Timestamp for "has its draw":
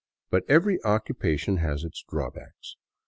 1.57-2.31